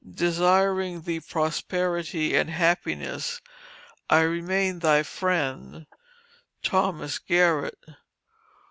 Desiring 0.15 1.01
thee 1.03 1.19
prosperity 1.19 2.35
and 2.35 2.49
happiness, 2.49 3.39
I 4.09 4.21
remain 4.21 4.79
thy 4.79 5.03
friend, 5.03 5.85
THOMAS 6.63 7.19
GARRETT. 7.19 7.83